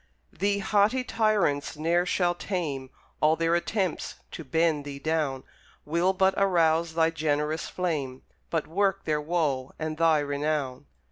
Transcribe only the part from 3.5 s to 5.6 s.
attempts to bend thee down